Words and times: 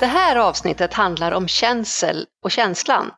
Det 0.00 0.06
här 0.06 0.36
avsnittet 0.36 0.94
handlar 0.94 1.32
om 1.32 1.48
känsel 1.48 2.26
och 2.42 2.50
känslan. 2.50 3.10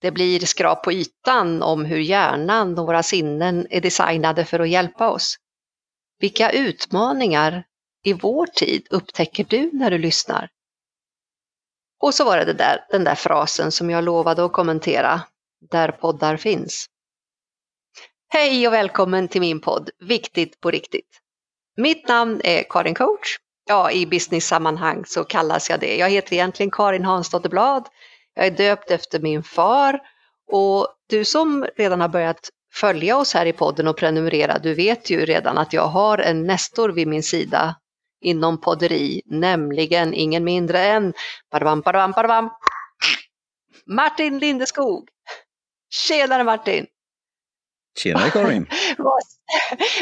Det 0.00 0.10
blir 0.10 0.40
skrap 0.40 0.84
på 0.84 0.92
ytan 0.92 1.62
om 1.62 1.84
hur 1.84 1.98
hjärnan 1.98 2.78
och 2.78 2.86
våra 2.86 3.02
sinnen 3.02 3.66
är 3.70 3.80
designade 3.80 4.44
för 4.44 4.60
att 4.60 4.68
hjälpa 4.68 5.10
oss. 5.10 5.36
Vilka 6.18 6.50
utmaningar 6.50 7.64
i 8.04 8.12
vår 8.12 8.46
tid 8.46 8.86
upptäcker 8.90 9.44
du 9.44 9.70
när 9.72 9.90
du 9.90 9.98
lyssnar? 9.98 10.48
Och 12.00 12.14
så 12.14 12.24
var 12.24 12.36
det, 12.36 12.44
det 12.44 12.52
där, 12.52 12.86
den 12.90 13.04
där 13.04 13.14
frasen 13.14 13.72
som 13.72 13.90
jag 13.90 14.04
lovade 14.04 14.44
att 14.44 14.52
kommentera, 14.52 15.20
där 15.70 15.88
poddar 15.88 16.36
finns. 16.36 16.86
Hej 18.28 18.66
och 18.66 18.72
välkommen 18.72 19.28
till 19.28 19.40
min 19.40 19.60
podd 19.60 19.90
Viktigt 19.98 20.60
på 20.60 20.70
riktigt. 20.70 21.20
Mitt 21.76 22.08
namn 22.08 22.40
är 22.44 22.62
Karin 22.70 22.94
Coach. 22.94 23.38
Ja, 23.66 23.90
i 23.90 24.06
business-sammanhang 24.06 25.04
så 25.06 25.24
kallas 25.24 25.70
jag 25.70 25.80
det. 25.80 25.96
Jag 25.96 26.10
heter 26.10 26.32
egentligen 26.32 26.70
Karin 26.70 27.04
Hansdotter 27.04 27.48
Blad. 27.48 27.88
Jag 28.34 28.46
är 28.46 28.50
döpt 28.50 28.90
efter 28.90 29.20
min 29.20 29.42
far 29.42 30.00
och 30.52 30.88
du 31.08 31.24
som 31.24 31.66
redan 31.76 32.00
har 32.00 32.08
börjat 32.08 32.50
följa 32.74 33.16
oss 33.16 33.34
här 33.34 33.46
i 33.46 33.52
podden 33.52 33.88
och 33.88 33.96
prenumerera, 33.96 34.58
du 34.58 34.74
vet 34.74 35.10
ju 35.10 35.24
redan 35.24 35.58
att 35.58 35.72
jag 35.72 35.86
har 35.86 36.18
en 36.18 36.46
nestor 36.46 36.88
vid 36.88 37.08
min 37.08 37.22
sida 37.22 37.76
inom 38.20 38.60
podderi, 38.60 39.22
nämligen 39.26 40.14
ingen 40.14 40.44
mindre 40.44 40.80
än 40.80 41.12
badabam, 41.50 41.80
badabam, 41.80 42.10
badabam, 42.10 42.50
Martin 43.86 44.38
Lindeskog. 44.38 45.08
Tjenare 45.90 46.44
Martin! 46.44 46.86
Tjenare 47.98 48.30
Karin! 48.30 48.66
vad, 48.98 49.22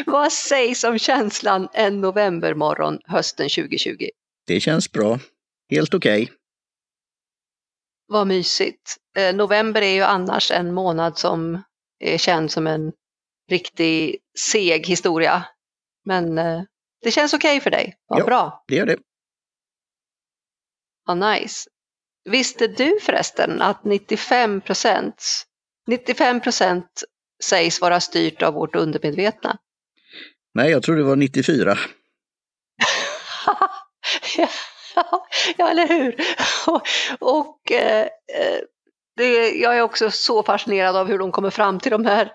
vad 0.06 0.32
sägs 0.32 0.84
om 0.84 0.98
känslan 0.98 1.68
en 1.72 2.00
novembermorgon 2.00 2.98
hösten 3.04 3.48
2020? 3.48 4.08
Det 4.46 4.60
känns 4.60 4.92
bra. 4.92 5.18
Helt 5.70 5.94
okej. 5.94 6.22
Okay. 6.22 6.34
Vad 8.06 8.26
mysigt. 8.26 8.96
Eh, 9.16 9.34
november 9.34 9.82
är 9.82 9.94
ju 9.94 10.02
annars 10.02 10.50
en 10.50 10.74
månad 10.74 11.18
som 11.18 11.62
är 11.98 12.18
känd 12.18 12.50
som 12.50 12.66
en 12.66 12.92
riktig 13.50 14.18
seg 14.38 14.86
historia. 14.86 15.44
Men 16.04 16.38
eh, 16.38 16.62
det 17.02 17.10
känns 17.10 17.34
okej 17.34 17.56
okay 17.56 17.60
för 17.60 17.70
dig. 17.70 17.96
Vad 18.06 18.20
ja, 18.20 18.24
bra. 18.24 18.64
det 18.68 18.74
gör 18.74 18.86
det. 18.86 18.98
Vad 21.06 21.16
nice. 21.18 21.70
Visste 22.24 22.66
du 22.66 23.00
förresten 23.00 23.62
att 23.62 23.84
95 23.84 24.60
procent 24.60 25.46
95 25.86 26.40
procent 26.40 27.04
sägs 27.42 27.80
vara 27.80 28.00
styrt 28.00 28.42
av 28.42 28.54
vårt 28.54 28.76
undermedvetna? 28.76 29.58
Nej, 30.54 30.70
jag 30.70 30.82
tror 30.82 30.96
det 30.96 31.02
var 31.02 31.16
94. 31.16 31.78
ja, 35.56 35.70
eller 35.70 35.88
hur? 35.88 36.16
Och, 36.66 36.82
och 37.20 37.72
eh, 37.72 38.06
det, 39.16 39.50
jag 39.50 39.78
är 39.78 39.82
också 39.82 40.10
så 40.10 40.42
fascinerad 40.42 40.96
av 40.96 41.08
hur 41.08 41.18
de 41.18 41.32
kommer 41.32 41.50
fram 41.50 41.80
till 41.80 41.90
de 41.90 42.06
här 42.06 42.32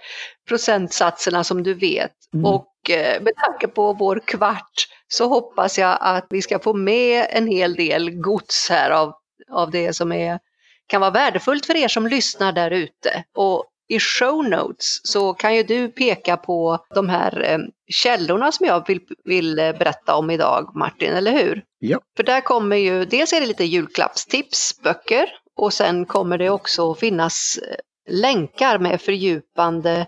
procentsatserna 0.47 1.43
som 1.43 1.63
du 1.63 1.73
vet. 1.73 2.13
Mm. 2.33 2.45
Och 2.45 2.89
eh, 2.89 3.21
med 3.21 3.33
tanke 3.35 3.67
på 3.67 3.93
vår 3.93 4.21
kvart 4.25 4.87
så 5.07 5.27
hoppas 5.27 5.79
jag 5.79 5.97
att 6.01 6.27
vi 6.29 6.41
ska 6.41 6.59
få 6.59 6.73
med 6.73 7.27
en 7.29 7.47
hel 7.47 7.75
del 7.75 8.11
gods 8.11 8.69
här 8.69 8.91
av, 8.91 9.13
av 9.51 9.71
det 9.71 9.93
som 9.93 10.11
är, 10.11 10.39
kan 10.87 11.01
vara 11.01 11.11
värdefullt 11.11 11.65
för 11.65 11.75
er 11.75 11.87
som 11.87 12.07
lyssnar 12.07 12.51
där 12.51 12.71
ute. 12.71 13.23
Och 13.35 13.65
i 13.87 13.99
show 13.99 14.49
notes 14.49 14.99
så 15.03 15.33
kan 15.33 15.55
ju 15.55 15.63
du 15.63 15.87
peka 15.89 16.37
på 16.37 16.85
de 16.95 17.09
här 17.09 17.43
eh, 17.43 17.59
källorna 17.87 18.51
som 18.51 18.65
jag 18.65 18.87
vill, 18.87 19.01
vill 19.23 19.59
eh, 19.59 19.71
berätta 19.71 20.15
om 20.15 20.29
idag, 20.29 20.71
Martin, 20.75 21.13
eller 21.13 21.31
hur? 21.31 21.63
Ja. 21.79 21.99
För 22.17 22.23
där 22.23 22.41
kommer 22.41 22.75
ju, 22.75 23.05
dels 23.05 23.33
är 23.33 23.41
det 23.41 23.47
lite 23.47 23.63
julklappstips, 23.63 24.81
böcker, 24.83 25.29
och 25.55 25.73
sen 25.73 26.05
kommer 26.05 26.37
det 26.37 26.49
också 26.49 26.95
finnas 26.95 27.57
eh, 27.57 27.75
länkar 28.13 28.79
med 28.79 29.01
fördjupande 29.01 30.07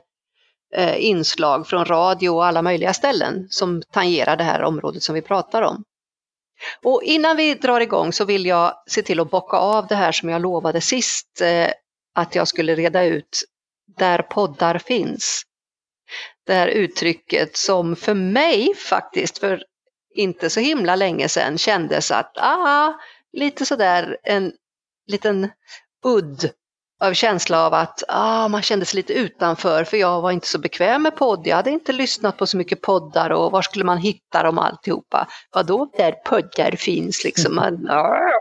inslag 0.97 1.67
från 1.67 1.85
radio 1.85 2.29
och 2.29 2.45
alla 2.45 2.61
möjliga 2.61 2.93
ställen 2.93 3.47
som 3.49 3.81
tangerar 3.91 4.37
det 4.37 4.43
här 4.43 4.63
området 4.63 5.03
som 5.03 5.15
vi 5.15 5.21
pratar 5.21 5.61
om. 5.61 5.83
Och 6.83 7.03
innan 7.03 7.37
vi 7.37 7.53
drar 7.53 7.81
igång 7.81 8.13
så 8.13 8.25
vill 8.25 8.45
jag 8.45 8.73
se 8.87 9.01
till 9.01 9.19
att 9.19 9.31
bocka 9.31 9.57
av 9.57 9.87
det 9.87 9.95
här 9.95 10.11
som 10.11 10.29
jag 10.29 10.41
lovade 10.41 10.81
sist 10.81 11.41
att 12.15 12.35
jag 12.35 12.47
skulle 12.47 12.75
reda 12.75 13.03
ut 13.03 13.43
där 13.97 14.21
poddar 14.21 14.77
finns. 14.77 15.43
Det 16.45 16.53
här 16.53 16.67
uttrycket 16.67 17.57
som 17.57 17.95
för 17.95 18.13
mig 18.13 18.75
faktiskt 18.75 19.37
för 19.37 19.63
inte 20.15 20.49
så 20.49 20.59
himla 20.59 20.95
länge 20.95 21.29
sedan 21.29 21.57
kändes 21.57 22.11
att, 22.11 22.37
ah, 22.37 22.93
lite 23.33 23.65
sådär 23.65 24.17
en 24.23 24.53
liten 25.07 25.51
udd 26.05 26.51
av 27.01 27.13
känsla 27.13 27.65
av 27.65 27.73
att 27.73 28.03
ah, 28.07 28.47
man 28.47 28.61
kände 28.61 28.85
sig 28.85 28.97
lite 28.97 29.13
utanför 29.13 29.83
för 29.83 29.97
jag 29.97 30.21
var 30.21 30.31
inte 30.31 30.47
så 30.47 30.59
bekväm 30.59 31.03
med 31.03 31.15
podd. 31.15 31.47
Jag 31.47 31.55
hade 31.55 31.69
inte 31.69 31.91
lyssnat 31.91 32.37
på 32.37 32.47
så 32.47 32.57
mycket 32.57 32.81
poddar 32.81 33.29
och 33.29 33.51
var 33.51 33.61
skulle 33.61 33.85
man 33.85 33.97
hitta 33.97 34.43
dem 34.43 34.57
alltihopa? 34.57 35.27
Vadå 35.51 35.91
där 35.97 36.11
poddar 36.11 36.71
finns 36.71 37.23
liksom? 37.23 37.55
Man, 37.55 37.89
ah, 37.89 38.31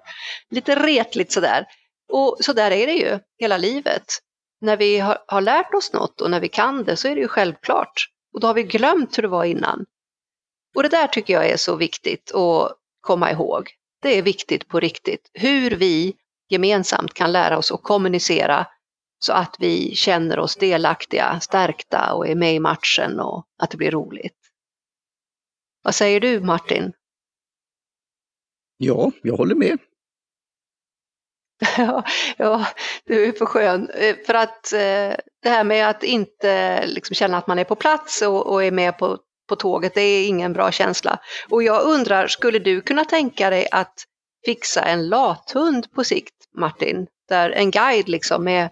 lite 0.50 0.74
retligt 0.74 1.32
sådär. 1.32 1.66
Och 2.12 2.36
så 2.40 2.52
där 2.52 2.70
är 2.70 2.86
det 2.86 2.92
ju 2.92 3.18
hela 3.38 3.56
livet 3.56 4.04
när 4.60 4.76
vi 4.76 4.98
har, 4.98 5.18
har, 5.26 5.40
lärt 5.40 5.74
oss 5.74 5.92
något 5.92 6.20
och 6.20 6.30
när 6.30 6.40
vi 6.40 6.48
kan 6.48 6.84
det 6.84 6.96
så 6.96 7.08
är 7.08 7.14
det 7.14 7.20
ju 7.20 7.28
självklart. 7.28 8.06
Och 8.32 8.40
då 8.40 8.46
har 8.46 8.54
vi 8.54 8.62
glömt 8.62 9.18
hur 9.18 9.22
det 9.22 9.28
var 9.28 9.44
innan. 9.44 9.86
Och 10.76 10.82
det 10.82 10.88
där 10.88 11.06
tycker 11.06 11.34
jag 11.34 11.46
är 11.46 11.56
så 11.56 11.76
viktigt 11.76 12.34
att 12.34 12.76
komma 13.00 13.30
ihåg. 13.30 13.70
Det 14.02 14.18
är 14.18 14.22
viktigt 14.22 14.68
på 14.68 14.80
riktigt. 14.80 15.30
Hur 15.32 15.70
vi 15.70 16.14
gemensamt 16.48 17.14
kan 17.14 17.32
lära 17.32 17.58
oss 17.58 17.72
att 17.72 17.82
kommunicera 17.82 18.66
så 19.18 19.32
att 19.32 19.56
vi 19.58 19.94
känner 19.94 20.38
oss 20.38 20.56
delaktiga, 20.56 21.40
stärkta 21.40 22.14
och 22.14 22.28
är 22.28 22.34
med 22.34 22.54
i 22.54 22.60
matchen 22.60 23.20
och 23.20 23.46
att 23.58 23.70
det 23.70 23.76
blir 23.76 23.90
roligt. 23.90 24.36
Vad 25.82 25.94
säger 25.94 26.20
du 26.20 26.40
Martin? 26.40 26.92
Ja, 28.76 29.12
jag 29.22 29.36
håller 29.36 29.54
med. 29.54 29.78
Ja, 31.78 32.04
ja, 32.36 32.66
du 33.04 33.24
är 33.24 33.32
för 33.32 33.46
skön. 33.46 33.90
Eh, 33.90 34.16
för 34.26 34.34
att 34.34 34.72
eh, 34.72 35.14
det 35.42 35.48
här 35.48 35.64
med 35.64 35.88
att 35.88 36.02
inte 36.02 36.86
liksom 36.86 37.14
känna 37.14 37.38
att 37.38 37.46
man 37.46 37.58
är 37.58 37.64
på 37.64 37.74
plats 37.74 38.22
och, 38.22 38.46
och, 38.46 38.64
är 38.64 38.70
med 38.70 38.98
på, 38.98 39.18
på 39.48 39.56
tåget, 39.56 39.94
det 39.94 40.00
är 40.00 40.28
ingen 40.28 40.52
bra 40.52 40.72
känsla. 40.72 41.18
Och 41.48 41.62
jag 41.62 41.82
undrar, 41.82 42.26
skulle 42.26 42.58
du 42.58 42.80
kunna 42.80 43.04
tänka 43.04 43.50
dig 43.50 43.68
att 43.70 43.94
fixa 44.44 44.82
en 44.82 45.08
lathund 45.08 45.92
på 45.92 46.04
sikt, 46.04 46.34
Martin? 46.58 47.06
Där 47.28 47.50
en 47.50 47.70
guide 47.70 48.08
liksom 48.08 48.44
med 48.44 48.70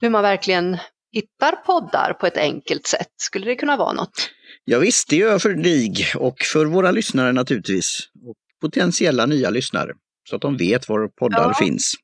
hur 0.00 0.10
man 0.10 0.22
verkligen 0.22 0.78
hittar 1.12 1.52
poddar 1.52 2.12
på 2.12 2.26
ett 2.26 2.36
enkelt 2.36 2.86
sätt. 2.86 3.12
Skulle 3.16 3.46
det 3.46 3.56
kunna 3.56 3.76
vara 3.76 3.92
något? 3.92 4.30
Ja, 4.64 4.78
visst, 4.78 5.08
det 5.08 5.16
gör 5.16 5.30
jag 5.30 5.42
för 5.42 5.54
dig 5.54 5.94
och 6.16 6.38
för 6.52 6.66
våra 6.66 6.90
lyssnare 6.90 7.32
naturligtvis. 7.32 7.98
Och 8.26 8.36
potentiella 8.60 9.26
nya 9.26 9.50
lyssnare 9.50 9.92
så 10.28 10.36
att 10.36 10.42
de 10.42 10.56
vet 10.56 10.88
var 10.88 11.08
poddar 11.08 11.48
ja. 11.48 11.54
finns. 11.54 11.94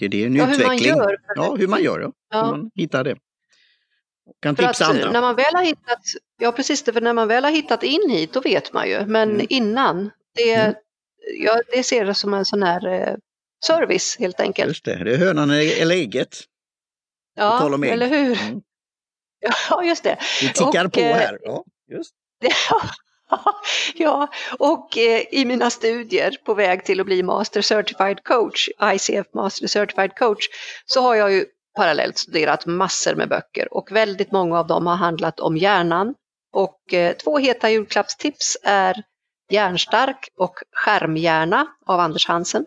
Och 0.00 0.10
det 0.10 0.22
är 0.22 0.26
en 0.26 0.36
ja, 0.36 0.52
utveckling. 0.52 0.92
Hur 0.92 0.96
man 0.96 1.08
gör. 1.08 1.18
Ja, 1.34 1.54
hur 1.54 1.68
man 1.68 1.82
gör. 1.82 2.00
Ja. 2.00 2.12
ja. 2.30 2.44
Hur 2.44 2.50
man 2.50 2.70
hittar 2.74 3.04
det. 3.04 3.16
kan 4.42 4.56
för 4.56 4.66
tipsa 4.66 4.84
andra. 4.84 5.10
När 5.10 5.20
man 5.20 5.36
väl 5.36 5.54
har 5.54 5.64
hittat, 5.64 6.00
ja 6.38 6.52
precis, 6.52 6.84
för 6.84 7.00
när 7.00 7.12
man 7.12 7.28
väl 7.28 7.44
har 7.44 7.50
hittat 7.50 7.82
in 7.82 8.10
hit 8.10 8.32
då 8.32 8.40
vet 8.40 8.72
man 8.72 8.88
ju. 8.88 9.06
Men 9.06 9.30
mm. 9.30 9.46
innan, 9.48 10.10
det, 10.34 10.54
mm. 10.54 10.74
ja, 11.38 11.60
det 11.72 11.82
ser 11.82 12.04
det 12.04 12.14
som 12.14 12.34
en 12.34 12.44
sån 12.44 12.62
här 12.62 12.86
eh, 12.86 13.14
service 13.64 14.16
helt 14.18 14.40
enkelt. 14.40 14.68
Just 14.68 14.84
det, 14.84 15.04
det 15.04 15.14
är 15.14 15.18
hönan 15.18 15.50
eller 15.50 15.94
ägget. 15.94 16.36
Ja, 17.34 17.76
eller 17.84 18.08
hur. 18.08 18.42
Mm. 18.42 18.62
Ja, 19.70 19.84
just 19.84 20.04
det. 20.04 20.18
Vi 20.40 20.48
tickar 20.48 20.84
och, 20.84 20.92
på 20.92 21.00
eh, 21.00 21.16
här. 21.16 21.38
Ja, 21.42 21.64
just. 21.90 22.14
ja, 22.70 22.82
Ja, 23.94 24.28
och 24.58 24.98
eh, 24.98 25.22
i 25.30 25.44
mina 25.44 25.70
studier 25.70 26.36
på 26.44 26.54
väg 26.54 26.84
till 26.84 27.00
att 27.00 27.06
bli 27.06 27.22
Master 27.22 27.62
Certified 27.62 28.24
Coach, 28.24 28.68
ICF 28.82 29.26
Master 29.34 29.66
Certified 29.66 30.14
Coach, 30.14 30.48
så 30.86 31.00
har 31.00 31.14
jag 31.14 31.32
ju 31.32 31.44
parallellt 31.76 32.18
studerat 32.18 32.66
massor 32.66 33.14
med 33.14 33.28
böcker 33.28 33.74
och 33.74 33.92
väldigt 33.92 34.32
många 34.32 34.58
av 34.58 34.66
dem 34.66 34.86
har 34.86 34.96
handlat 34.96 35.40
om 35.40 35.56
hjärnan. 35.56 36.14
Och 36.52 36.94
eh, 36.94 37.16
två 37.16 37.38
heta 37.38 37.70
julklappstips 37.70 38.56
är 38.62 39.02
Hjärnstark 39.50 40.28
och 40.36 40.54
Skärmhjärna 40.72 41.66
av 41.86 42.00
Anders 42.00 42.28
Hansen. 42.28 42.66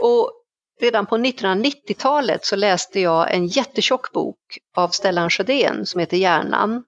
Och 0.00 0.32
redan 0.80 1.06
på 1.06 1.16
1990-talet 1.16 2.44
så 2.44 2.56
läste 2.56 3.00
jag 3.00 3.34
en 3.34 3.46
jättetjock 3.46 4.12
bok 4.12 4.58
av 4.76 4.88
Stellan 4.88 5.30
Sjödén 5.30 5.86
som 5.86 6.00
heter 6.00 6.16
Hjärnan 6.16 6.84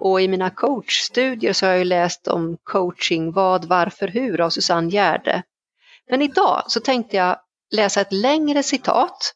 och 0.00 0.20
i 0.20 0.28
mina 0.28 0.50
coachstudier 0.50 1.52
så 1.52 1.66
har 1.66 1.72
jag 1.72 1.86
läst 1.86 2.28
om 2.28 2.56
coaching, 2.62 3.32
vad, 3.32 3.64
varför, 3.64 4.08
hur 4.08 4.40
av 4.40 4.50
Susanne 4.50 4.90
Gärde. 4.90 5.42
Men 6.10 6.22
idag 6.22 6.62
så 6.66 6.80
tänkte 6.80 7.16
jag 7.16 7.40
läsa 7.70 8.00
ett 8.00 8.12
längre 8.12 8.62
citat 8.62 9.34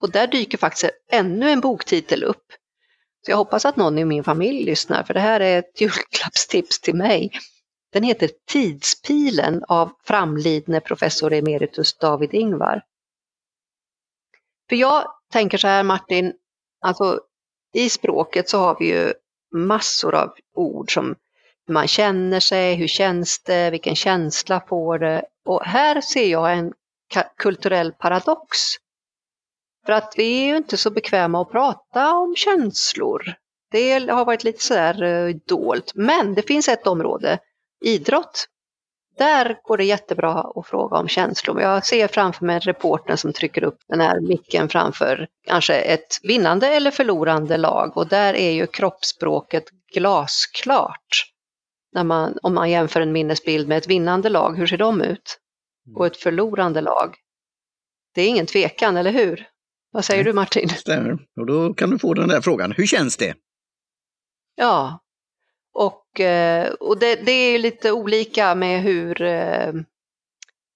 och 0.00 0.10
där 0.10 0.26
dyker 0.26 0.58
faktiskt 0.58 0.90
ännu 1.10 1.50
en 1.50 1.60
boktitel 1.60 2.24
upp. 2.24 2.46
Så 3.26 3.30
jag 3.30 3.36
hoppas 3.36 3.64
att 3.64 3.76
någon 3.76 3.98
i 3.98 4.04
min 4.04 4.24
familj 4.24 4.64
lyssnar 4.64 5.02
för 5.02 5.14
det 5.14 5.20
här 5.20 5.40
är 5.40 5.58
ett 5.58 5.80
julklappstips 5.80 6.80
till 6.80 6.94
mig. 6.94 7.30
Den 7.92 8.02
heter 8.02 8.30
Tidspilen 8.46 9.64
av 9.68 9.92
framlidne 10.04 10.80
professor 10.80 11.32
emeritus 11.32 11.98
David 11.98 12.34
Ingvar. 12.34 12.82
För 14.68 14.76
jag 14.76 15.04
tänker 15.32 15.58
så 15.58 15.66
här 15.66 15.82
Martin, 15.82 16.32
alltså 16.80 17.20
i 17.74 17.90
språket 17.90 18.48
så 18.48 18.58
har 18.58 18.76
vi 18.78 18.86
ju 18.86 19.12
massor 19.52 20.14
av 20.14 20.34
ord 20.54 20.94
som 20.94 21.16
hur 21.66 21.74
man 21.74 21.88
känner 21.88 22.40
sig, 22.40 22.74
hur 22.74 22.88
känns 22.88 23.38
det, 23.38 23.70
vilken 23.70 23.96
känsla 23.96 24.60
får 24.68 24.98
det? 24.98 25.24
Och 25.44 25.64
här 25.64 26.00
ser 26.00 26.26
jag 26.26 26.52
en 26.52 26.72
kulturell 27.36 27.92
paradox. 27.92 28.58
För 29.86 29.92
att 29.92 30.14
vi 30.16 30.42
är 30.42 30.46
ju 30.46 30.56
inte 30.56 30.76
så 30.76 30.90
bekväma 30.90 31.42
att 31.42 31.50
prata 31.50 32.12
om 32.12 32.36
känslor. 32.36 33.34
Det 33.70 34.10
har 34.10 34.24
varit 34.24 34.44
lite 34.44 34.62
sådär 34.62 35.02
eh, 35.02 35.34
dolt. 35.46 35.92
Men 35.94 36.34
det 36.34 36.42
finns 36.42 36.68
ett 36.68 36.86
område, 36.86 37.38
idrott. 37.84 38.48
Där 39.18 39.60
går 39.62 39.76
det 39.76 39.84
jättebra 39.84 40.52
att 40.54 40.66
fråga 40.66 40.96
om 40.96 41.08
känslor. 41.08 41.60
Jag 41.60 41.86
ser 41.86 42.08
framför 42.08 42.46
mig 42.46 42.58
reportern 42.58 43.16
som 43.16 43.32
trycker 43.32 43.64
upp 43.64 43.78
den 43.88 44.00
här 44.00 44.20
micken 44.20 44.68
framför 44.68 45.28
kanske 45.46 45.74
ett 45.74 46.18
vinnande 46.22 46.68
eller 46.68 46.90
förlorande 46.90 47.56
lag 47.56 47.96
och 47.96 48.08
där 48.08 48.34
är 48.34 48.50
ju 48.50 48.66
kroppsspråket 48.66 49.64
glasklart. 49.94 51.32
När 51.92 52.04
man, 52.04 52.38
om 52.42 52.54
man 52.54 52.70
jämför 52.70 53.00
en 53.00 53.12
minnesbild 53.12 53.68
med 53.68 53.78
ett 53.78 53.88
vinnande 53.88 54.28
lag, 54.28 54.56
hur 54.56 54.66
ser 54.66 54.78
de 54.78 55.00
ut? 55.00 55.38
Och 55.96 56.06
ett 56.06 56.16
förlorande 56.16 56.80
lag. 56.80 57.16
Det 58.14 58.22
är 58.22 58.28
ingen 58.28 58.46
tvekan, 58.46 58.96
eller 58.96 59.12
hur? 59.12 59.48
Vad 59.90 60.04
säger 60.04 60.24
du 60.24 60.32
Martin? 60.32 60.68
Stämmer. 60.68 61.18
Och 61.40 61.46
då 61.46 61.74
kan 61.74 61.90
du 61.90 61.98
få 61.98 62.14
den 62.14 62.28
där 62.28 62.40
frågan, 62.40 62.72
hur 62.72 62.86
känns 62.86 63.16
det? 63.16 63.34
Ja, 64.54 64.98
och, 65.74 66.07
eh, 66.20 66.68
och 66.68 66.98
det, 66.98 67.14
det 67.14 67.32
är 67.32 67.58
lite 67.58 67.92
olika 67.92 68.54
med 68.54 68.82
hur, 68.82 69.22
eh, 69.22 69.72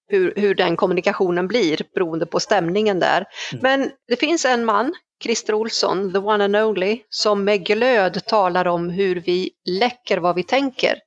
hur, 0.07 0.33
hur 0.35 0.55
den 0.55 0.75
kommunikationen 0.75 1.47
blir 1.47 1.81
beroende 1.93 2.25
på 2.25 2.39
stämningen 2.39 2.99
där. 2.99 3.25
Mm. 3.51 3.61
Men 3.61 3.91
det 4.07 4.15
finns 4.15 4.45
en 4.45 4.65
man, 4.65 4.93
Christer 5.23 5.53
Olsson, 5.53 6.13
the 6.13 6.19
one 6.19 6.43
and 6.43 6.55
only, 6.55 7.01
som 7.09 7.43
med 7.43 7.65
glöd 7.65 8.25
talar 8.25 8.67
om 8.67 8.89
hur 8.89 9.15
vi 9.15 9.51
läcker 9.65 10.17
vad 10.17 10.35
vi 10.35 10.43
tänker. 10.43 10.99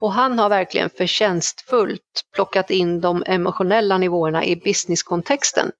Och 0.00 0.12
han 0.12 0.38
har 0.38 0.48
verkligen 0.48 0.90
förtjänstfullt 0.90 2.24
plockat 2.34 2.70
in 2.70 3.00
de 3.00 3.24
emotionella 3.26 3.98
nivåerna 3.98 4.44
i 4.44 4.56
businesskontexten, 4.56 5.70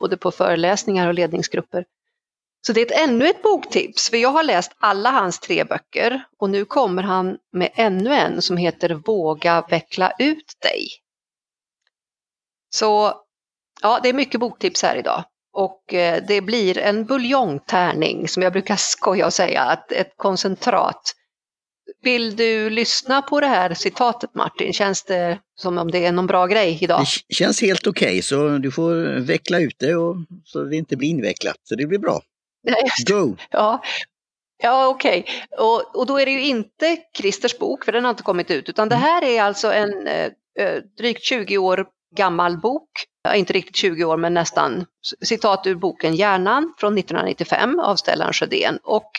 både 0.00 0.16
på 0.16 0.30
föreläsningar 0.30 1.08
och 1.08 1.14
ledningsgrupper. 1.14 1.84
Så 2.66 2.72
det 2.72 2.80
är 2.80 2.86
ett, 2.86 3.08
ännu 3.08 3.28
ett 3.28 3.42
boktips, 3.42 4.10
för 4.10 4.16
jag 4.16 4.28
har 4.28 4.42
läst 4.42 4.72
alla 4.78 5.10
hans 5.10 5.38
tre 5.38 5.64
böcker 5.64 6.24
och 6.38 6.50
nu 6.50 6.64
kommer 6.64 7.02
han 7.02 7.36
med 7.52 7.70
ännu 7.74 8.14
en 8.14 8.42
som 8.42 8.56
heter 8.56 8.94
Våga 8.94 9.66
veckla 9.70 10.12
ut 10.18 10.54
dig. 10.62 10.88
Så 12.74 13.14
ja, 13.82 14.00
det 14.02 14.08
är 14.08 14.12
mycket 14.12 14.40
boktips 14.40 14.82
här 14.82 14.96
idag. 14.96 15.24
Och 15.52 15.94
eh, 15.94 16.22
det 16.28 16.40
blir 16.40 16.78
en 16.78 17.04
buljongtärning 17.04 18.28
som 18.28 18.42
jag 18.42 18.52
brukar 18.52 18.76
skoja 18.76 19.26
och 19.26 19.32
säga, 19.32 19.62
att 19.62 19.92
ett 19.92 20.12
koncentrat. 20.16 21.14
Vill 22.02 22.36
du 22.36 22.70
lyssna 22.70 23.22
på 23.22 23.40
det 23.40 23.46
här 23.46 23.74
citatet 23.74 24.34
Martin? 24.34 24.72
Känns 24.72 25.04
det 25.04 25.38
som 25.54 25.78
om 25.78 25.90
det 25.90 26.06
är 26.06 26.12
någon 26.12 26.26
bra 26.26 26.46
grej 26.46 26.78
idag? 26.80 27.04
Det 27.28 27.34
känns 27.34 27.60
helt 27.60 27.86
okej, 27.86 28.08
okay, 28.08 28.22
så 28.22 28.58
du 28.58 28.70
får 28.70 29.20
veckla 29.20 29.58
ut 29.58 29.76
det 29.78 29.94
och, 29.94 30.16
så 30.44 30.64
det 30.64 30.76
inte 30.76 30.96
blir 30.96 31.08
invecklat. 31.08 31.56
Så 31.62 31.74
det 31.74 31.86
blir 31.86 31.98
bra. 31.98 32.22
Go! 33.06 33.36
Ja, 33.50 33.82
ja 34.62 34.88
okej. 34.88 35.20
Okay. 35.20 35.66
Och, 35.66 35.96
och 35.96 36.06
då 36.06 36.20
är 36.20 36.26
det 36.26 36.32
ju 36.32 36.44
inte 36.44 36.96
Christers 37.16 37.58
bok, 37.58 37.84
för 37.84 37.92
den 37.92 38.04
har 38.04 38.10
inte 38.10 38.22
kommit 38.22 38.50
ut, 38.50 38.68
utan 38.68 38.88
det 38.88 38.94
mm. 38.94 39.04
här 39.04 39.24
är 39.24 39.42
alltså 39.42 39.72
en 39.72 40.06
eh, 40.06 40.30
eh 40.58 40.82
drygt 40.98 41.24
20 41.24 41.58
år 41.58 41.86
gammal 42.16 42.58
bok, 42.58 42.90
inte 43.34 43.52
riktigt 43.52 43.76
20 43.76 44.04
år 44.04 44.16
men 44.16 44.34
nästan, 44.34 44.86
citat 45.24 45.66
ur 45.66 45.74
boken 45.74 46.14
Hjärnan 46.14 46.74
från 46.78 46.98
1995 46.98 47.80
av 47.80 47.96
Stellan 47.96 48.32
Sjödén. 48.32 48.78
Och 48.82 49.10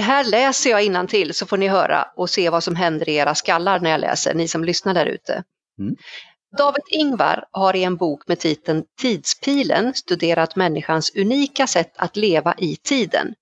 här 0.00 0.24
läser 0.24 0.70
jag 0.70 1.08
till 1.08 1.34
så 1.34 1.46
får 1.46 1.56
ni 1.56 1.68
höra 1.68 2.08
och 2.16 2.30
se 2.30 2.50
vad 2.50 2.64
som 2.64 2.76
händer 2.76 3.08
i 3.08 3.14
era 3.14 3.34
skallar 3.34 3.80
när 3.80 3.90
jag 3.90 4.00
läser, 4.00 4.34
ni 4.34 4.48
som 4.48 4.64
lyssnar 4.64 4.94
där 4.94 5.06
ute. 5.06 5.44
Mm. 5.78 5.96
David 6.58 6.82
Ingvar 6.88 7.44
har 7.50 7.76
i 7.76 7.84
en 7.84 7.96
bok 7.96 8.28
med 8.28 8.38
titeln 8.38 8.84
Tidspilen 9.00 9.94
studerat 9.94 10.56
människans 10.56 11.16
unika 11.16 11.66
sätt 11.66 11.92
att 11.96 12.16
leva 12.16 12.54
i 12.58 12.76
tiden. 12.76 13.34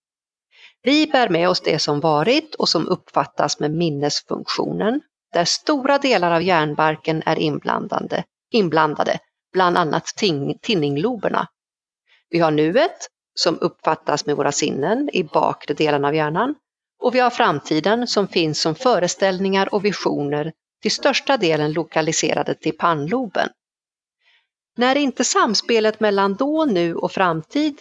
Vi 0.82 1.06
bär 1.06 1.28
med 1.28 1.48
oss 1.48 1.60
det 1.60 1.78
som 1.78 2.00
varit 2.00 2.54
och 2.54 2.68
som 2.68 2.88
uppfattas 2.88 3.60
med 3.60 3.70
minnesfunktionen, 3.70 5.00
där 5.32 5.44
stora 5.44 5.98
delar 5.98 6.30
av 6.30 6.42
hjärnbarken 6.42 7.22
är 7.26 7.38
inblandade, 7.38 8.24
inblandade 8.50 9.18
bland 9.52 9.78
annat 9.78 10.06
tinningloberna. 10.62 11.48
Vi 12.30 12.38
har 12.38 12.50
nuet, 12.50 13.08
som 13.34 13.58
uppfattas 13.60 14.26
med 14.26 14.36
våra 14.36 14.52
sinnen 14.52 15.10
i 15.12 15.24
bakre 15.24 15.74
delen 15.74 16.04
av 16.04 16.14
hjärnan, 16.14 16.54
och 17.02 17.14
vi 17.14 17.20
har 17.20 17.30
framtiden 17.30 18.06
som 18.06 18.28
finns 18.28 18.60
som 18.60 18.74
föreställningar 18.74 19.74
och 19.74 19.84
visioner 19.84 20.52
till 20.82 20.90
största 20.90 21.36
delen 21.36 21.72
lokaliserade 21.72 22.54
till 22.54 22.76
pannloben. 22.76 23.48
När 24.76 24.96
inte 24.96 25.24
samspelet 25.24 26.00
mellan 26.00 26.34
då, 26.34 26.64
nu 26.64 26.94
och 26.94 27.12
framtid, 27.12 27.80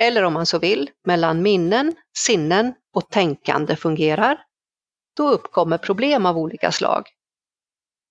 eller 0.00 0.22
om 0.22 0.32
man 0.32 0.46
så 0.46 0.58
vill, 0.58 0.90
mellan 1.04 1.42
minnen, 1.42 1.94
sinnen 2.18 2.74
och 2.94 3.10
tänkande 3.10 3.76
fungerar, 3.76 4.44
då 5.16 5.30
uppkommer 5.30 5.78
problem 5.78 6.26
av 6.26 6.38
olika 6.38 6.72
slag. 6.72 7.08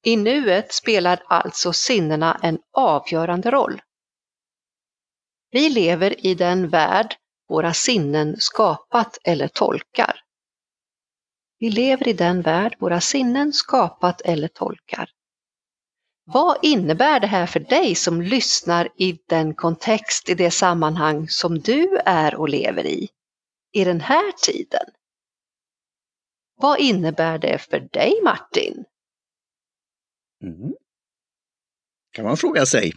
I 0.04 0.18
nuet 0.18 0.74
spelar 0.74 1.24
alltså 1.28 1.74
sinnena 1.74 2.40
en 2.44 2.60
avgörande 2.74 3.52
roll. 3.52 3.82
Vi 5.52 5.70
lever 5.70 6.26
i 6.26 6.36
den 6.36 6.70
värld 6.70 7.16
våra 7.50 7.74
sinnen 7.74 8.36
skapat 8.40 9.18
eller 9.24 9.48
tolkar. 9.48 10.25
Vi 11.66 11.72
lever 11.72 12.08
i 12.08 12.14
den 12.14 12.42
värld 12.42 12.76
våra 12.80 13.02
sinnen 13.02 13.54
skapat 13.54 14.22
eller 14.22 14.48
tolkar. 14.48 15.10
Vad 16.26 16.58
innebär 16.62 17.20
det 17.20 17.28
här 17.28 17.48
för 17.48 17.60
dig 17.60 17.96
som 17.96 18.22
lyssnar 18.22 18.90
i 18.98 19.20
den 19.28 19.56
kontext, 19.56 20.30
i 20.30 20.34
det 20.34 20.52
sammanhang 20.52 21.28
som 21.28 21.60
du 21.60 21.98
är 22.06 22.36
och 22.36 22.50
lever 22.50 22.86
i, 22.86 23.10
i 23.72 23.84
den 23.84 24.02
här 24.02 24.32
tiden? 24.32 24.86
Vad 26.56 26.80
innebär 26.80 27.38
det 27.38 27.58
för 27.58 27.80
dig 27.80 28.14
Martin? 28.24 28.86
Mm. 30.44 30.74
kan 32.12 32.26
man 32.26 32.38
fråga 32.38 32.66
sig 32.66 32.94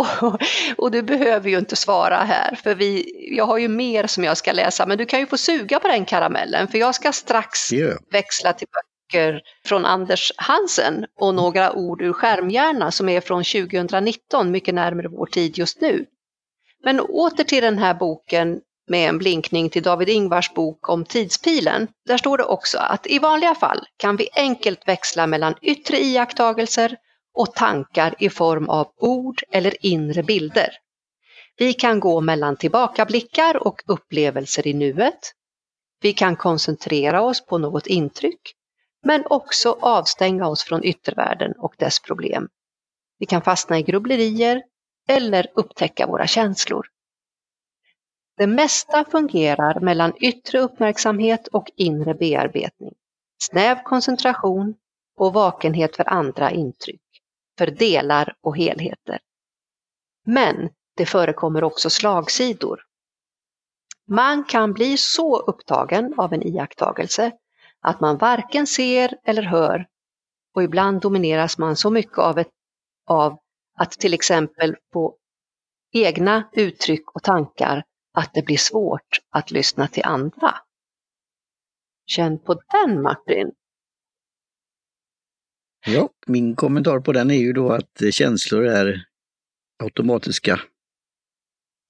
och, 0.00 0.40
och, 0.76 0.90
du 0.90 1.02
behöver 1.02 1.50
ju 1.50 1.58
inte 1.58 1.76
svara 1.76 2.16
här, 2.16 2.54
för 2.54 2.74
vi, 2.74 3.12
jag 3.36 3.46
har 3.46 3.58
ju 3.58 3.68
mer 3.68 4.06
som 4.06 4.24
jag 4.24 4.36
ska 4.36 4.52
läsa, 4.52 4.86
men 4.86 4.98
du 4.98 5.06
kan 5.06 5.20
ju 5.20 5.26
få 5.26 5.36
suga 5.36 5.80
på 5.80 5.88
den 5.88 6.04
karamellen, 6.04 6.68
för 6.68 6.78
jag 6.78 6.94
ska 6.94 7.12
strax 7.12 7.72
yeah. 7.72 7.98
växla 8.12 8.52
till 8.52 8.68
böcker 8.68 9.40
från 9.66 9.84
Anders 9.84 10.32
Hansen 10.36 11.06
och 11.20 11.34
några 11.34 11.72
ord 11.72 12.02
ur 12.02 12.12
Skärmhjärna 12.12 12.90
som 12.90 13.08
är 13.08 13.20
från 13.20 13.44
2019, 13.44 14.50
mycket 14.50 14.74
närmare 14.74 15.08
vår 15.08 15.26
tid 15.26 15.58
just 15.58 15.80
nu. 15.80 16.06
Men 16.84 17.00
åter 17.00 17.44
till 17.44 17.62
den 17.62 17.78
här 17.78 17.94
boken 17.94 18.60
med 18.90 19.08
en 19.08 19.18
blinkning 19.18 19.70
till 19.70 19.82
David 19.82 20.08
Ingvars 20.08 20.54
bok 20.54 20.88
om 20.88 21.04
tidspilen. 21.04 21.88
Där 22.06 22.18
står 22.18 22.38
det 22.38 22.44
också 22.44 22.78
att 22.78 23.06
i 23.06 23.18
vanliga 23.18 23.54
fall 23.54 23.86
kan 23.96 24.16
vi 24.16 24.28
enkelt 24.34 24.88
växla 24.88 25.26
mellan 25.26 25.54
yttre 25.62 25.98
iakttagelser 26.04 26.96
och 27.40 27.54
tankar 27.54 28.14
i 28.18 28.30
form 28.30 28.68
av 28.68 28.92
ord 28.96 29.42
eller 29.50 29.86
inre 29.86 30.22
bilder. 30.22 30.68
Vi 31.56 31.72
kan 31.72 32.00
gå 32.00 32.20
mellan 32.20 32.56
tillbakablickar 32.56 33.66
och 33.66 33.82
upplevelser 33.86 34.66
i 34.66 34.74
nuet. 34.74 35.32
Vi 36.00 36.12
kan 36.12 36.36
koncentrera 36.36 37.22
oss 37.22 37.46
på 37.46 37.58
något 37.58 37.86
intryck, 37.86 38.54
men 39.02 39.24
också 39.26 39.78
avstänga 39.80 40.48
oss 40.48 40.64
från 40.64 40.84
yttervärlden 40.84 41.52
och 41.58 41.74
dess 41.78 42.00
problem. 42.00 42.48
Vi 43.18 43.26
kan 43.26 43.42
fastna 43.42 43.78
i 43.78 43.82
grubblerier 43.82 44.62
eller 45.08 45.46
upptäcka 45.54 46.06
våra 46.06 46.26
känslor. 46.26 46.86
Det 48.36 48.46
mesta 48.46 49.04
fungerar 49.04 49.80
mellan 49.80 50.12
yttre 50.16 50.60
uppmärksamhet 50.60 51.48
och 51.48 51.70
inre 51.76 52.14
bearbetning, 52.14 52.94
snäv 53.42 53.82
koncentration 53.82 54.74
och 55.16 55.32
vakenhet 55.32 55.96
för 55.96 56.08
andra 56.08 56.50
intryck 56.50 57.09
för 57.60 57.66
delar 57.66 58.34
och 58.40 58.56
helheter. 58.56 59.20
Men 60.26 60.70
det 60.96 61.06
förekommer 61.06 61.64
också 61.64 61.90
slagsidor. 61.90 62.80
Man 64.08 64.44
kan 64.44 64.72
bli 64.72 64.96
så 64.96 65.38
upptagen 65.38 66.14
av 66.16 66.32
en 66.32 66.42
iakttagelse 66.42 67.32
att 67.80 68.00
man 68.00 68.18
varken 68.18 68.66
ser 68.66 69.18
eller 69.24 69.42
hör 69.42 69.86
och 70.54 70.62
ibland 70.62 71.00
domineras 71.00 71.58
man 71.58 71.76
så 71.76 71.90
mycket 71.90 72.18
av, 72.18 72.38
ett, 72.38 72.50
av 73.06 73.38
att 73.78 73.90
till 73.90 74.14
exempel 74.14 74.76
få 74.92 75.16
egna 75.92 76.50
uttryck 76.52 77.10
och 77.14 77.22
tankar 77.22 77.84
att 78.14 78.34
det 78.34 78.42
blir 78.42 78.56
svårt 78.56 79.20
att 79.30 79.50
lyssna 79.50 79.88
till 79.88 80.04
andra. 80.04 80.54
Känn 82.06 82.38
på 82.38 82.54
den 82.72 83.02
Martin! 83.02 83.52
Ja, 85.94 86.08
min 86.26 86.56
kommentar 86.56 87.00
på 87.00 87.12
den 87.12 87.30
är 87.30 87.38
ju 87.38 87.52
då 87.52 87.72
att 87.72 88.02
känslor 88.10 88.66
är 88.66 89.04
automatiska 89.82 90.60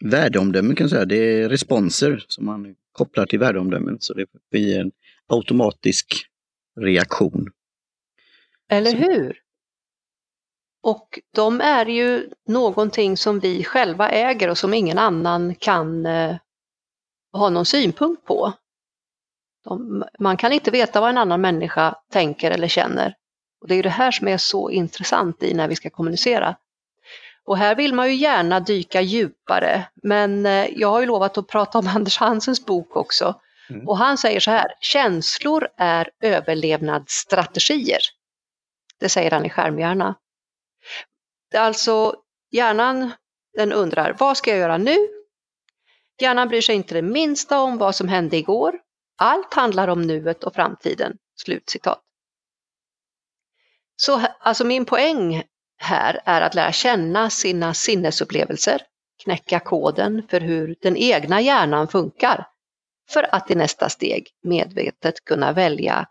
värdeomdömen 0.04 0.76
kan 0.76 0.84
jag 0.84 0.90
säga. 0.90 1.04
Det 1.04 1.16
är 1.16 1.48
responser 1.48 2.24
som 2.28 2.44
man 2.44 2.74
kopplar 2.92 3.26
till 3.26 3.38
värdeomdömen. 3.38 3.96
Så 4.00 4.14
det 4.14 4.26
blir 4.50 4.80
en 4.80 4.92
automatisk 5.26 6.26
reaktion. 6.80 7.50
Eller 8.68 8.94
hur? 8.94 9.38
Och 10.82 11.20
de 11.34 11.60
är 11.60 11.86
ju 11.86 12.30
någonting 12.46 13.16
som 13.16 13.40
vi 13.40 13.64
själva 13.64 14.08
äger 14.08 14.50
och 14.50 14.58
som 14.58 14.74
ingen 14.74 14.98
annan 14.98 15.54
kan 15.54 16.06
eh, 16.06 16.36
ha 17.32 17.50
någon 17.50 17.66
synpunkt 17.66 18.24
på. 18.24 18.52
De, 19.64 20.04
man 20.18 20.36
kan 20.36 20.52
inte 20.52 20.70
veta 20.70 21.00
vad 21.00 21.10
en 21.10 21.18
annan 21.18 21.40
människa 21.40 21.96
tänker 22.12 22.50
eller 22.50 22.68
känner. 22.68 23.14
Och 23.60 23.68
Det 23.68 23.74
är 23.74 23.82
det 23.82 23.88
här 23.88 24.10
som 24.10 24.28
är 24.28 24.38
så 24.38 24.70
intressant 24.70 25.42
i 25.42 25.54
när 25.54 25.68
vi 25.68 25.76
ska 25.76 25.90
kommunicera. 25.90 26.56
Och 27.44 27.58
här 27.58 27.74
vill 27.74 27.94
man 27.94 28.08
ju 28.08 28.14
gärna 28.14 28.60
dyka 28.60 29.00
djupare, 29.00 29.88
men 30.02 30.46
eh, 30.46 30.66
jag 30.76 30.90
har 30.90 31.00
ju 31.00 31.06
lovat 31.06 31.38
att 31.38 31.48
prata 31.48 31.78
om 31.78 31.86
Anders 31.94 32.18
Hansens 32.18 32.66
bok 32.66 32.96
också. 32.96 33.40
Mm. 33.70 33.88
Och 33.88 33.98
han 33.98 34.18
säger 34.18 34.40
så 34.40 34.50
här, 34.50 34.74
känslor 34.80 35.68
är 35.76 36.10
överlevnadsstrategier. 36.20 38.00
Det 39.00 39.08
säger 39.08 39.30
han 39.30 39.46
i 39.46 39.50
Skärmhjärna. 39.50 40.14
Alltså 41.56 42.14
hjärnan, 42.50 43.10
den 43.56 43.72
undrar, 43.72 44.16
vad 44.18 44.36
ska 44.36 44.50
jag 44.50 44.58
göra 44.58 44.78
nu? 44.78 44.96
Hjärnan 46.20 46.48
bryr 46.48 46.60
sig 46.60 46.74
inte 46.74 46.94
det 46.94 47.02
minsta 47.02 47.60
om 47.60 47.78
vad 47.78 47.94
som 47.94 48.08
hände 48.08 48.36
igår. 48.36 48.78
Allt 49.18 49.54
handlar 49.54 49.88
om 49.88 50.02
nuet 50.02 50.44
och 50.44 50.54
framtiden. 50.54 51.16
Slutcitat. 51.36 52.00
Så 54.02 54.20
alltså 54.40 54.64
min 54.64 54.84
poäng 54.84 55.42
här 55.78 56.20
är 56.24 56.40
att 56.40 56.54
lära 56.54 56.72
känna 56.72 57.30
sina 57.30 57.74
sinnesupplevelser, 57.74 58.82
knäcka 59.24 59.60
koden 59.60 60.22
för 60.30 60.40
hur 60.40 60.76
den 60.82 60.96
egna 60.96 61.40
hjärnan 61.40 61.88
funkar 61.88 62.46
för 63.10 63.34
att 63.34 63.50
i 63.50 63.54
nästa 63.54 63.88
steg 63.88 64.28
medvetet 64.42 65.24
kunna 65.24 65.52
välja 65.52 66.06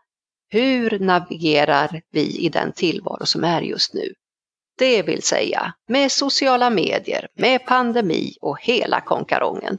hur 0.49 0.99
navigerar 0.99 2.01
vi 2.11 2.37
i 2.37 2.49
den 2.49 2.71
tillvaro 2.71 3.25
som 3.25 3.43
är 3.43 3.61
just 3.61 3.93
nu? 3.93 4.13
Det 4.77 5.01
vill 5.01 5.21
säga 5.21 5.73
med 5.87 6.11
sociala 6.11 6.69
medier, 6.69 7.27
med 7.33 7.65
pandemi 7.65 8.33
och 8.41 8.61
hela 8.61 9.01
konkarongen. 9.01 9.77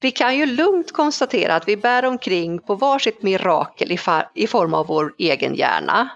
Vi 0.00 0.10
kan 0.10 0.36
ju 0.36 0.46
lugnt 0.46 0.92
konstatera 0.92 1.54
att 1.54 1.68
vi 1.68 1.76
bär 1.76 2.04
omkring 2.04 2.58
på 2.58 2.74
varsitt 2.74 3.22
mirakel 3.22 3.92
i, 4.34 4.46
form 4.46 4.74
av 4.74 4.86
vår 4.86 5.14
egen 5.18 5.54
hjärna. 5.54 6.08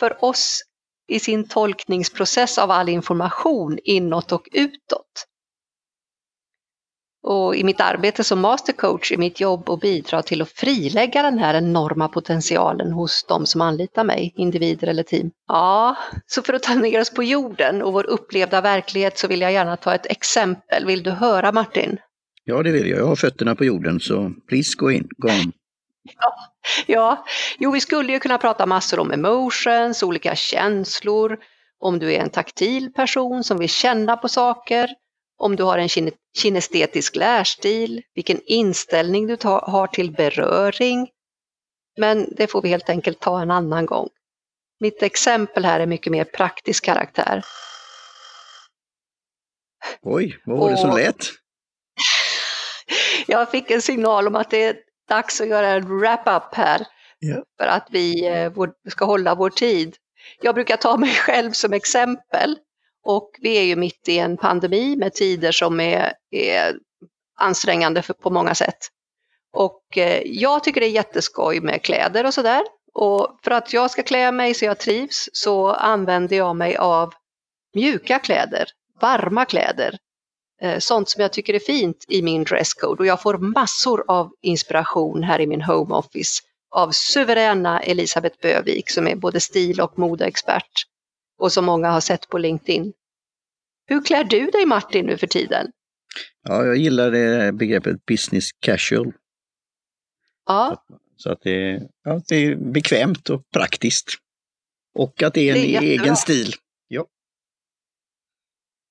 För 0.00 0.24
oss 0.24 0.62
i 1.08 1.20
sin 1.20 1.48
tolkningsprocess 1.48 2.58
av 2.58 2.70
all 2.70 2.88
information 2.88 3.78
inåt 3.84 4.32
och 4.32 4.48
utåt. 4.52 5.26
Och 7.26 7.56
i 7.56 7.64
mitt 7.64 7.80
arbete 7.80 8.24
som 8.24 8.40
mastercoach 8.40 9.12
är 9.12 9.16
mitt 9.16 9.40
jobb 9.40 9.70
att 9.70 9.80
bidra 9.80 10.22
till 10.22 10.42
att 10.42 10.50
frilägga 10.50 11.22
den 11.22 11.38
här 11.38 11.54
enorma 11.54 12.08
potentialen 12.08 12.92
hos 12.92 13.24
de 13.28 13.46
som 13.46 13.60
anlitar 13.60 14.04
mig, 14.04 14.32
individer 14.36 14.88
eller 14.88 15.02
team. 15.02 15.30
Ja, 15.48 15.96
så 16.26 16.42
för 16.42 16.52
att 16.52 16.62
ta 16.62 16.74
ner 16.74 17.00
oss 17.00 17.10
på 17.10 17.22
jorden 17.22 17.82
och 17.82 17.92
vår 17.92 18.04
upplevda 18.04 18.60
verklighet 18.60 19.18
så 19.18 19.28
vill 19.28 19.40
jag 19.40 19.52
gärna 19.52 19.76
ta 19.76 19.94
ett 19.94 20.06
exempel. 20.06 20.86
Vill 20.86 21.02
du 21.02 21.10
höra 21.10 21.52
Martin? 21.52 21.98
Ja, 22.44 22.62
det 22.62 22.70
vill 22.70 22.90
jag. 22.90 22.98
Jag 22.98 23.06
har 23.06 23.16
fötterna 23.16 23.54
på 23.54 23.64
jorden, 23.64 24.00
så 24.00 24.32
please 24.48 24.72
go 24.76 24.90
in. 24.90 25.08
Go 25.16 25.28
on. 25.28 25.52
Ja, 26.02 26.34
ja, 26.86 27.24
jo 27.58 27.70
vi 27.70 27.80
skulle 27.80 28.12
ju 28.12 28.20
kunna 28.20 28.38
prata 28.38 28.66
massor 28.66 28.98
om 29.00 29.10
emotions, 29.10 30.02
olika 30.02 30.34
känslor, 30.34 31.38
om 31.78 31.98
du 31.98 32.12
är 32.12 32.20
en 32.20 32.30
taktil 32.30 32.92
person 32.92 33.44
som 33.44 33.58
vill 33.58 33.68
känna 33.68 34.16
på 34.16 34.28
saker, 34.28 34.90
om 35.38 35.56
du 35.56 35.62
har 35.62 35.78
en 35.78 35.88
kine 35.88 36.10
kinestetisk 36.38 37.16
lärstil, 37.16 38.02
vilken 38.14 38.40
inställning 38.46 39.26
du 39.26 39.36
har 39.42 39.86
till 39.86 40.12
beröring. 40.12 41.08
Men 41.96 42.34
det 42.36 42.46
får 42.46 42.62
vi 42.62 42.68
helt 42.68 42.88
enkelt 42.88 43.20
ta 43.20 43.42
en 43.42 43.50
annan 43.50 43.86
gång. 43.86 44.08
Mitt 44.80 45.02
exempel 45.02 45.64
här 45.64 45.80
är 45.80 45.86
mycket 45.86 46.12
mer 46.12 46.24
praktisk 46.24 46.84
karaktär. 46.84 47.44
Oj, 50.02 50.38
vad 50.44 50.58
var 50.58 50.70
det 50.70 50.76
som 50.76 50.96
lät? 50.96 51.43
Jag 53.26 53.50
fick 53.50 53.70
en 53.70 53.82
signal 53.82 54.26
om 54.26 54.34
att 54.34 54.50
det 54.50 54.64
är 54.64 54.76
dags 55.08 55.40
att 55.40 55.48
göra 55.48 55.68
en 55.68 55.98
wrap-up 55.98 56.54
här. 56.54 56.86
Yeah. 57.24 57.42
För 57.58 57.66
att 57.66 57.88
vi 57.90 58.26
eh, 58.26 58.52
ska 58.90 59.04
hålla 59.04 59.34
vår 59.34 59.50
tid. 59.50 59.96
Jag 60.40 60.54
brukar 60.54 60.76
ta 60.76 60.96
mig 60.96 61.10
själv 61.14 61.52
som 61.52 61.72
exempel. 61.72 62.58
Och 63.04 63.30
vi 63.40 63.58
är 63.58 63.62
ju 63.62 63.76
mitt 63.76 64.08
i 64.08 64.18
en 64.18 64.36
pandemi 64.36 64.96
med 64.96 65.14
tider 65.14 65.52
som 65.52 65.80
är, 65.80 66.12
är 66.30 66.76
ansträngande 67.40 68.02
för, 68.02 68.14
på 68.14 68.30
många 68.30 68.54
sätt. 68.54 68.78
Och 69.52 69.98
eh, 69.98 70.22
jag 70.24 70.64
tycker 70.64 70.80
det 70.80 70.86
är 70.86 70.90
jätteskoj 70.90 71.60
med 71.60 71.82
kläder 71.82 72.26
och 72.26 72.34
sådär. 72.34 72.62
Och 72.94 73.38
för 73.44 73.50
att 73.50 73.72
jag 73.72 73.90
ska 73.90 74.02
klä 74.02 74.32
mig 74.32 74.54
så 74.54 74.64
jag 74.64 74.78
trivs 74.78 75.28
så 75.32 75.72
använder 75.72 76.36
jag 76.36 76.56
mig 76.56 76.76
av 76.76 77.12
mjuka 77.74 78.18
kläder, 78.18 78.68
varma 79.00 79.44
kläder. 79.44 79.98
Eh, 80.64 80.78
sånt 80.78 81.08
som 81.08 81.22
jag 81.22 81.32
tycker 81.32 81.54
är 81.54 81.58
fint 81.58 82.04
i 82.08 82.22
min 82.22 82.44
dresscode 82.44 82.98
och 82.98 83.06
jag 83.06 83.22
får 83.22 83.38
massor 83.38 84.04
av 84.08 84.32
inspiration 84.42 85.22
här 85.22 85.40
i 85.40 85.46
min 85.46 85.62
home 85.62 85.94
office 85.94 86.42
av 86.70 86.90
suveräna 86.90 87.80
Elisabeth 87.80 88.36
Bövik 88.42 88.90
som 88.90 89.08
är 89.08 89.16
både 89.16 89.40
stil 89.40 89.80
och 89.80 89.98
modeexpert 89.98 90.86
och 91.38 91.52
som 91.52 91.64
många 91.64 91.90
har 91.90 92.00
sett 92.00 92.28
på 92.28 92.38
LinkedIn. 92.38 92.92
Hur 93.86 94.04
klär 94.04 94.24
du 94.24 94.46
dig 94.46 94.66
Martin 94.66 95.06
nu 95.06 95.16
för 95.16 95.26
tiden? 95.26 95.66
Ja, 96.42 96.64
jag 96.64 96.76
gillar 96.76 97.10
det 97.10 97.52
begreppet 97.52 98.06
business 98.06 98.52
casual. 98.52 99.12
Ja. 100.46 100.84
Så 101.16 101.32
att 101.32 101.40
det, 101.42 101.82
ja, 102.04 102.22
det 102.28 102.36
är 102.36 102.56
bekvämt 102.56 103.30
och 103.30 103.50
praktiskt. 103.50 104.14
Och 104.94 105.22
att 105.22 105.34
det 105.34 105.50
är 105.50 105.54
en 105.54 105.62
det 105.62 105.76
är 105.76 105.82
egen 105.82 106.16
stil. 106.16 106.54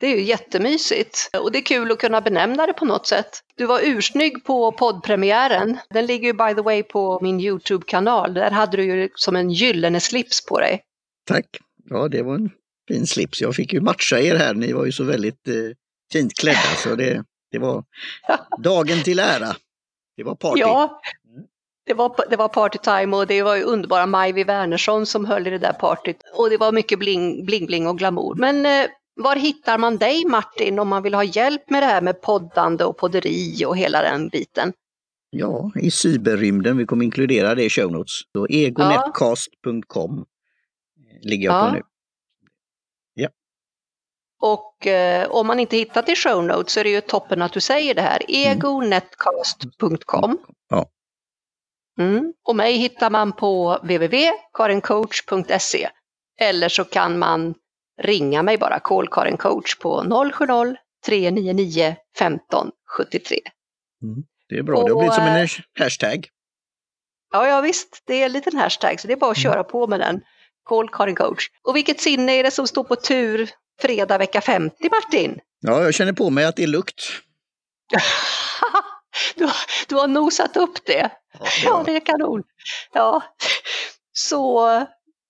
Det 0.03 0.07
är 0.07 0.17
ju 0.17 0.23
jättemysigt 0.23 1.29
och 1.39 1.51
det 1.51 1.57
är 1.57 1.61
kul 1.61 1.91
att 1.91 1.99
kunna 1.99 2.21
benämna 2.21 2.65
det 2.65 2.73
på 2.73 2.85
något 2.85 3.07
sätt. 3.07 3.39
Du 3.55 3.65
var 3.65 3.79
ursnygg 3.83 4.43
på 4.43 4.71
poddpremiären. 4.71 5.77
Den 5.89 6.05
ligger 6.05 6.27
ju 6.27 6.33
by 6.33 6.55
the 6.55 6.61
way 6.61 6.83
på 6.83 7.19
min 7.21 7.39
Youtube-kanal. 7.39 8.33
Där 8.33 8.51
hade 8.51 8.77
du 8.77 8.83
ju 8.83 9.09
som 9.15 9.35
en 9.35 9.49
gyllene 9.49 9.99
slips 9.99 10.45
på 10.45 10.59
dig. 10.59 10.81
Tack! 11.27 11.45
Ja, 11.89 12.07
det 12.07 12.21
var 12.21 12.35
en 12.35 12.51
fin 12.87 13.07
slips. 13.07 13.41
Jag 13.41 13.55
fick 13.55 13.73
ju 13.73 13.81
matcha 13.81 14.19
er 14.19 14.35
här. 14.35 14.53
Ni 14.53 14.73
var 14.73 14.85
ju 14.85 14.91
så 14.91 15.03
väldigt 15.03 15.47
eh, 15.47 15.53
fint 16.11 16.33
klädda 16.33 16.75
så 16.77 16.95
det, 16.95 17.23
det 17.51 17.59
var 17.59 17.83
dagen 18.63 19.03
till 19.03 19.19
ära. 19.19 19.55
Det 20.17 20.23
var 20.23 20.35
party. 20.35 20.59
Ja, 20.59 21.01
det 21.85 21.93
var, 21.93 22.29
det 22.29 22.35
var 22.35 22.47
partytime 22.47 23.15
och 23.17 23.27
det 23.27 23.43
var 23.43 23.55
ju 23.55 23.63
underbara 23.63 24.05
Majvi 24.05 24.43
Wernersson 24.43 25.05
som 25.05 25.25
höll 25.25 25.47
i 25.47 25.49
det 25.49 25.57
där 25.57 25.73
partyt. 25.73 26.17
Och 26.33 26.49
det 26.49 26.57
var 26.57 26.71
mycket 26.71 26.99
bling, 26.99 27.45
bling, 27.45 27.65
bling 27.65 27.87
och 27.87 27.97
glamour. 27.97 28.35
Men 28.35 28.65
eh, 28.65 28.89
var 29.15 29.35
hittar 29.35 29.77
man 29.77 29.97
dig 29.97 30.25
Martin 30.25 30.79
om 30.79 30.87
man 30.87 31.03
vill 31.03 31.13
ha 31.13 31.23
hjälp 31.23 31.69
med 31.69 31.83
det 31.83 31.87
här 31.87 32.01
med 32.01 32.21
poddande 32.21 32.83
och 32.83 32.97
podderi 32.97 33.65
och 33.65 33.77
hela 33.77 34.01
den 34.01 34.29
biten? 34.29 34.73
Ja, 35.29 35.71
i 35.75 35.91
cyberrymden. 35.91 36.77
Vi 36.77 36.85
kommer 36.85 37.05
inkludera 37.05 37.55
det 37.55 37.63
i 37.63 37.69
show 37.69 37.91
notes. 37.91 38.13
Så 38.35 38.47
egonetcast.com 38.47 40.25
ligger 41.21 41.45
jag 41.45 41.55
ja. 41.55 41.69
på 41.69 41.75
nu. 41.75 41.81
Ja. 43.13 43.29
Och 44.41 44.87
eh, 44.87 45.31
om 45.31 45.47
man 45.47 45.59
inte 45.59 45.77
hittat 45.77 46.09
i 46.09 46.15
show 46.15 46.43
notes 46.43 46.73
så 46.73 46.79
är 46.79 46.83
det 46.83 46.89
ju 46.89 47.01
toppen 47.01 47.41
att 47.41 47.53
du 47.53 47.61
säger 47.61 47.95
det 47.95 48.01
här. 48.01 48.21
egonetcast.com. 48.27 50.37
Ja. 50.69 50.89
Mm. 51.99 52.33
Och 52.43 52.55
mig 52.55 52.77
hittar 52.77 53.09
man 53.09 53.31
på 53.31 53.79
www.karincoach.se. 53.83 55.89
Eller 56.39 56.69
så 56.69 56.83
kan 56.83 57.19
man 57.19 57.55
ringa 58.01 58.43
mig 58.43 58.57
bara, 58.57 58.79
call 58.79 59.07
Karin 59.07 59.37
coach 59.37 59.75
på 59.75 60.03
070-399 60.03 61.95
1573. 62.17 63.37
Mm, 64.03 64.23
det 64.49 64.55
är 64.55 64.63
bra, 64.63 64.77
och, 64.77 64.87
det 64.87 64.93
har 64.93 64.99
blivit 64.99 65.15
som 65.15 65.23
en 65.23 65.43
eh, 65.43 65.49
hashtag. 65.79 66.27
Ja, 67.31 67.47
ja 67.47 67.61
visst, 67.61 68.03
det 68.05 68.21
är 68.21 68.25
en 68.25 68.31
liten 68.31 68.57
hashtag 68.57 68.99
så 68.99 69.07
det 69.07 69.13
är 69.13 69.17
bara 69.17 69.31
att 69.31 69.37
mm. 69.37 69.53
köra 69.53 69.63
på 69.63 69.87
med 69.87 69.99
den. 69.99 70.21
Call 70.65 70.89
Karin 70.89 71.15
coach. 71.15 71.49
Och 71.63 71.75
vilket 71.75 72.01
sinne 72.01 72.31
är 72.31 72.43
det 72.43 72.51
som 72.51 72.67
står 72.67 72.83
på 72.83 72.95
tur 72.95 73.49
fredag 73.81 74.17
vecka 74.17 74.41
50 74.41 74.89
Martin? 74.89 75.39
Ja, 75.59 75.83
jag 75.83 75.93
känner 75.93 76.13
på 76.13 76.29
mig 76.29 76.45
att 76.45 76.55
det 76.55 76.63
är 76.63 76.67
lukt. 76.67 77.03
du, 79.35 79.49
du 79.87 79.95
har 79.95 80.07
nosat 80.07 80.57
upp 80.57 80.85
det. 80.85 81.09
Ja, 81.39 81.47
ja, 81.63 81.83
det 81.85 81.95
är 81.95 81.99
kanon. 81.99 82.43
Ja. 82.93 83.23
Så 84.13 84.67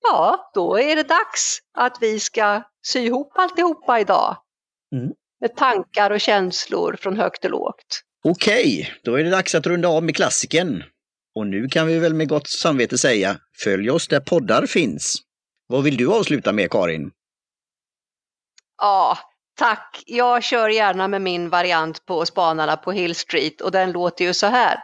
ja, 0.04 0.52
då 0.54 0.80
är 0.80 0.96
det 0.96 1.04
dags 1.04 1.60
att 1.78 1.98
vi 2.02 2.20
ska 2.20 2.64
sy 2.86 3.00
ihop 3.00 3.32
alltihopa 3.36 4.00
idag. 4.00 4.38
Mm. 4.96 5.14
Med 5.42 5.56
tankar 5.56 6.12
och 6.12 6.22
känslor 6.22 6.96
från 7.00 7.18
högt 7.18 7.46
och 7.46 7.52
lågt. 7.52 8.02
Okej, 8.24 8.94
då 9.04 9.16
är 9.16 9.24
det 9.24 9.30
dags 9.30 9.56
att 9.56 9.68
runda 9.68 9.88
av 9.88 10.04
med 10.04 10.16
klassiken. 10.16 10.84
Och 11.36 11.48
nu 11.48 11.68
kan 11.68 11.88
vi 11.88 12.00
väl 12.00 12.14
med 12.14 12.30
gott 12.30 12.50
samvete 12.50 12.98
säga, 12.98 13.38
följ 13.64 13.92
oss 13.92 14.08
där 14.08 14.20
poddar 14.20 14.66
finns. 14.66 15.16
Vad 15.68 15.84
vill 15.84 15.98
du 15.98 16.14
avsluta 16.14 16.52
med 16.52 16.72
Karin? 16.72 17.12
Ja, 18.82 19.18
tack. 19.60 20.04
Jag 20.06 20.44
kör 20.44 20.70
gärna 20.70 21.08
med 21.08 21.22
min 21.22 21.50
variant 21.50 22.06
på 22.06 22.26
Spanarna 22.26 22.78
på 22.78 22.92
Hill 22.92 23.16
Street 23.16 23.62
och 23.62 23.72
den 23.72 23.92
låter 23.92 24.26
ju 24.26 24.34
så 24.34 24.48
här. 24.48 24.80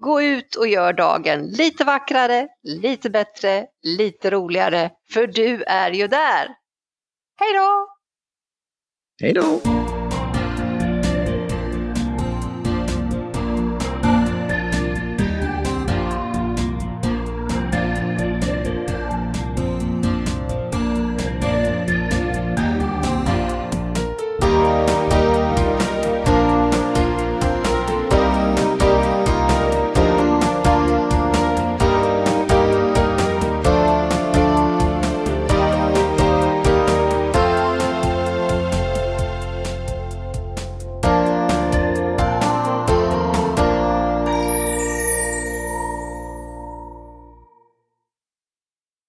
Gå 0.00 0.22
ut 0.22 0.54
och 0.54 0.68
gör 0.68 0.92
dagen 0.92 1.46
lite 1.46 1.84
vackrare, 1.84 2.48
lite 2.62 3.10
bättre, 3.10 3.66
lite 3.82 4.30
roligare, 4.30 4.90
för 5.12 5.26
du 5.26 5.62
är 5.62 5.90
ju 5.90 6.08
där. 6.08 6.48
Hej 7.40 7.52
då! 7.52 7.88
Hej 9.20 9.32
då! 9.32 9.87